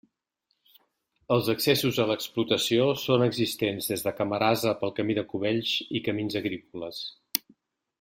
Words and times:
Els 1.35 1.49
accessos 1.53 1.99
a 2.03 2.07
l'explotació 2.13 2.89
són 3.03 3.27
existents 3.29 3.93
des 3.93 4.07
de 4.09 4.17
Camarasa 4.23 4.77
pel 4.83 4.97
camí 5.01 5.19
de 5.23 5.29
Cubells 5.35 5.79
i 6.01 6.03
camins 6.11 6.43
agrícoles. 6.45 7.09